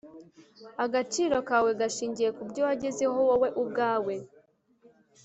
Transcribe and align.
agaciro 0.85 1.35
kawe 1.49 1.69
gashingiye 1.79 2.29
ku 2.37 2.41
byo 2.49 2.61
wagezeho 2.67 3.17
wowe 3.27 3.47
ubwawe 3.61 4.15